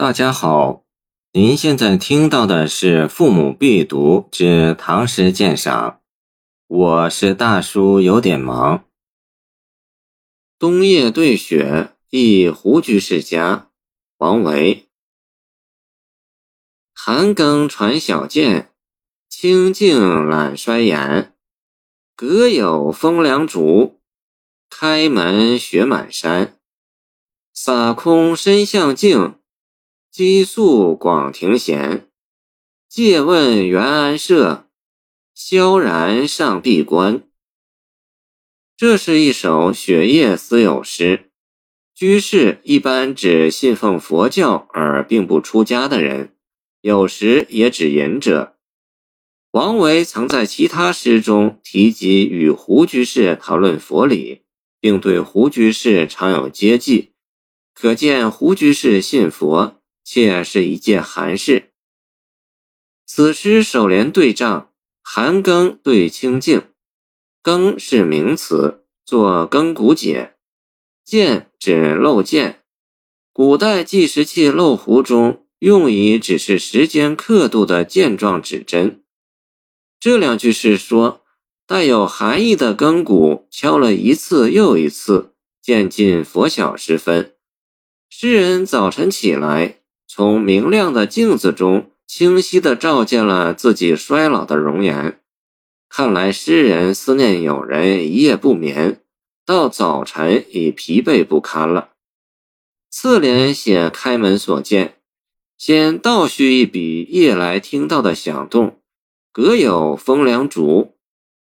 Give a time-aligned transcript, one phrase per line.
[0.00, 0.84] 大家好，
[1.32, 5.90] 您现在听到的是《父母必读之唐诗鉴赏》，
[6.68, 8.84] 我是大叔，有点忙。
[10.56, 13.70] 冬夜对雪，忆胡居士家。
[14.18, 14.88] 王维。
[16.94, 18.70] 寒更传小剑，
[19.28, 21.34] 清静懒衰颜。
[22.14, 23.98] 阁有风凉竹，
[24.70, 26.56] 开门雪满山。
[27.52, 29.37] 洒空深巷静，
[30.18, 32.08] 积宿广庭闲。
[32.88, 34.66] 借问元安社，
[35.32, 37.22] 萧然上闭关。
[38.76, 41.30] 这是一首雪夜思友诗。
[41.94, 46.34] 居士一般指信奉佛教而并不出家的人，
[46.80, 48.56] 有时也指隐者。
[49.52, 54.42] 王维曾在其他诗中提及与胡居士讨论佛理，
[54.80, 57.12] 并对胡居士常有接济，
[57.72, 59.77] 可见胡居士信佛，
[60.10, 61.70] 却是一介寒士。
[63.04, 66.62] 此诗首联对仗，寒更对清静，
[67.42, 70.36] 更是名词，作更古解。
[71.04, 72.62] 见指漏见，
[73.34, 79.04] 古代计时器漏壶中用以指示时间刻度的箭状指针。
[80.00, 81.22] 这两句是说，
[81.66, 87.34] 带有寒意的更鼓敲了一次又一次，渐近拂晓时分。
[88.08, 89.77] 诗人早晨起来，
[90.18, 95.20] 从明亮的镜子中清晰地照见了自己衰老的容颜。
[95.88, 99.00] 看来诗人思念友人，一夜不眠，
[99.46, 101.90] 到早晨已疲惫不堪了。
[102.90, 104.96] 次联写开门所见，
[105.56, 108.80] 先倒叙一笔夜来听到的响动。
[109.30, 110.96] 隔有风凉竹，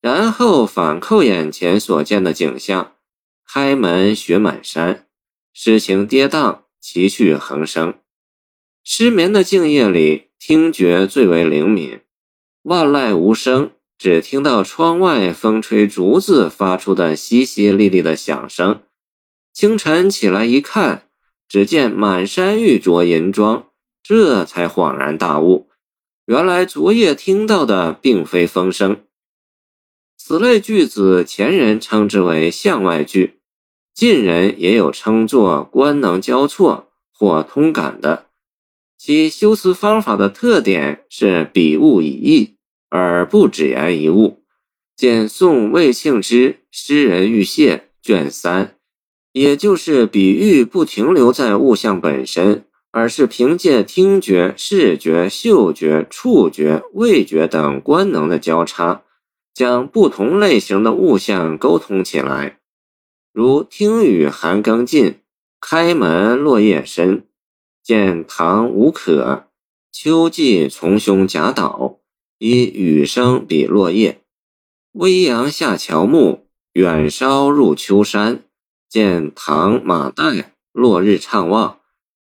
[0.00, 2.94] 然后反扣眼前所见的景象：
[3.46, 5.06] 开门雪满山，
[5.52, 7.92] 诗情跌宕，奇趣横生。
[8.86, 12.00] 失眠的静夜里，听觉最为灵敏，
[12.64, 18.82] 万籁无声，只听到窗外风吹竹子发出的淅淅沥沥的响声。
[19.54, 21.08] 清晨起来一看，
[21.48, 23.68] 只见满山玉镯银装，
[24.02, 25.70] 这才恍然大悟。
[26.26, 28.98] 原来昨夜听到的并非风声。
[30.18, 33.40] 此类句子，前人称之为向外句，
[33.94, 38.26] 近人也有称作官能交错或通感的。
[39.06, 42.56] 其修辞方法的特点是比物以义，
[42.88, 44.42] 而不只言一物。
[44.96, 48.76] 见宋魏庆之《诗人玉燮》卷三，
[49.32, 52.64] 也就是比喻不停留在物象本身。
[52.92, 59.02] 而是凭借听觉、视觉、嗅觉、触觉、味觉等官能的交叉，
[59.52, 62.58] 将不同类型的物象沟通起来。
[63.34, 65.16] 如听雨寒更尽，
[65.60, 67.24] 开门落叶深。
[67.84, 69.22] 见唐吴可
[69.92, 71.98] 《秋季从兄贾岛》，
[72.38, 74.22] 以雨声比落叶。
[74.92, 78.42] 微阳下乔木，远烧入秋山。
[78.88, 80.36] 见唐马岱
[80.72, 81.72] 《落日怅望》。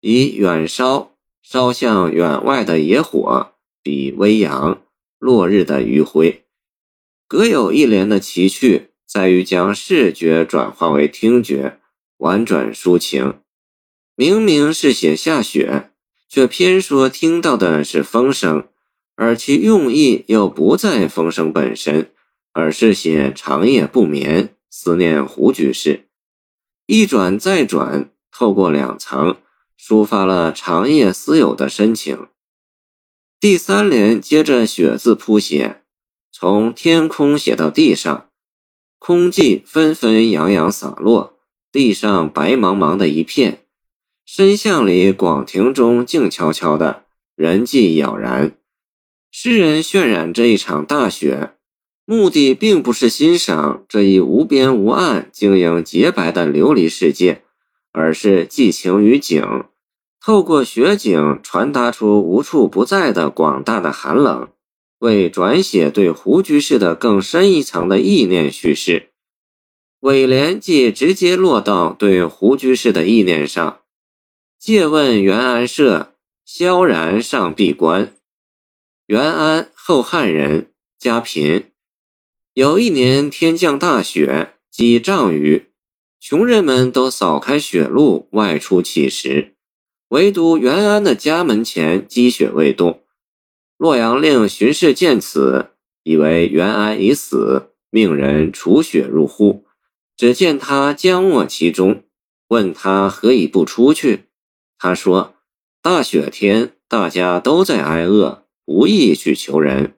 [0.00, 4.82] 以远烧烧向远外的野火，比微阳
[5.20, 6.42] 落日的余晖。
[7.28, 11.78] 各有一联的奇趣，在于将视觉转化为听觉，
[12.16, 13.34] 婉转抒情。
[14.16, 15.90] 明明是写下雪，
[16.28, 18.68] 却偏说听到的是风声，
[19.16, 22.10] 而其用意又不在风声本身，
[22.52, 26.06] 而是写长夜不眠，思念胡居士。
[26.86, 29.36] 一转再转，透过两层。
[29.76, 32.28] 抒发了长夜思友的深情。
[33.38, 35.82] 第三联接着“雪”字铺写，
[36.32, 38.30] 从天空写到地上，
[38.98, 41.38] 空寂纷纷扬扬洒落，
[41.70, 43.63] 地上白茫茫的一片，
[44.36, 47.04] 深巷里广庭中静悄悄的，
[47.36, 48.56] 人迹杳然。
[49.30, 51.52] 诗人渲染这一场大雪，
[52.04, 57.42] 目的并不是欣赏这一无边无岸、晶莹洁白的琉璃世界，
[57.92, 59.40] 而是寄情于景。
[60.20, 64.48] 透过雪景传达出无处不在的广大的寒冷，
[64.98, 69.10] 为转写对胡居士的更深一层的意念叙事。
[70.00, 73.78] 尾联即直接落到对胡居士的意念上。
[74.66, 76.14] 借问元安社，
[76.46, 78.14] 萧然上闭关。
[79.04, 81.66] 元安，后汉人，家贫。
[82.54, 85.66] 有一年天降大雪，几丈雨，
[86.18, 89.54] 穷人们都扫开雪路外出乞食。
[90.08, 93.02] 唯独元安的家门前积雪未动。
[93.76, 95.72] 洛阳令巡视见此，
[96.04, 99.66] 以为元安已死，命人除雪入户。
[100.16, 102.04] 只见他僵卧其中，
[102.48, 104.24] 问他何以不出去？
[104.78, 105.34] 他说
[105.80, 109.94] ：“大雪天大家都在挨饿，无意去求人。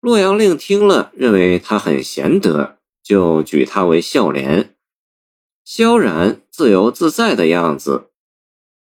[0.00, 4.74] 洛阳令听了，认为他很贤德，就举他为孝廉，
[5.64, 8.10] 萧然自由自在的样子。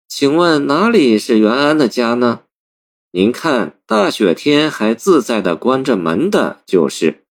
[0.09, 2.43] 请问哪里是袁安的家呢？
[3.13, 7.25] 您看，大雪天还自在的关着门的，就是。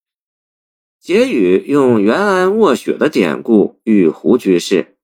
[1.00, 4.94] 结语用袁安卧雪的典故喻胡居士，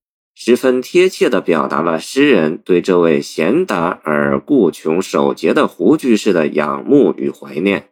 [0.44, 7.90] 十分贴切地表达了诗人对这位贤达而故穷守节的胡居士的仰慕与怀念。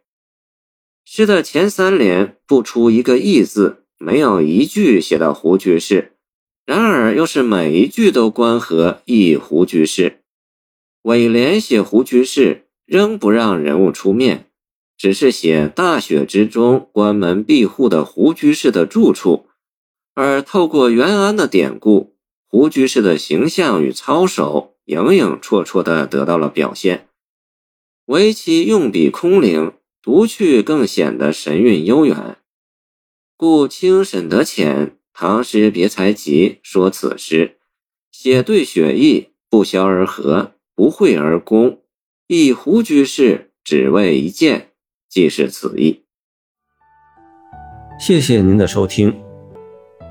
[1.04, 6.14] 诗的前三联不出一个“义”字，没有一句写到胡居士，
[6.66, 10.22] 然而又是每一句都关合忆胡居士。
[11.02, 14.46] 尾联写胡居士，仍不让人物出面。
[14.98, 19.46] 只是写大雪之中关门闭户的胡居士的住处，
[20.14, 22.09] 而透过袁安的典故，
[22.50, 27.06] 胡居士的形象与操守影影绰绰地得到了表现。
[28.06, 32.38] 唯其用笔空灵，读去更显得神韵悠远。
[33.36, 37.58] 故清沈德潜《唐诗别才集》说此诗
[38.10, 41.80] 写对雪意，不消而合，不讳而工，
[42.26, 44.72] 忆胡居士只为一见。
[45.08, 46.02] 即是此意。
[47.98, 49.14] 谢谢您的收听，